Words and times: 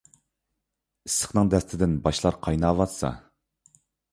ئىسسىقنىڭ 1.09 1.51
دەستىدىن 1.55 1.93
باشلار 2.09 2.41
قايناۋاتسا. 2.49 3.13